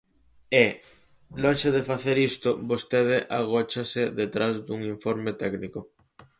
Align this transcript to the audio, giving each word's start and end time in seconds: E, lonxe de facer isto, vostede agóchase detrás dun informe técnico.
E, 0.65 0.67
lonxe 1.43 1.69
de 1.77 1.83
facer 1.91 2.17
isto, 2.31 2.49
vostede 2.71 3.17
agóchase 3.39 4.03
detrás 4.19 4.55
dun 4.67 4.79
informe 4.95 5.31
técnico. 5.43 5.79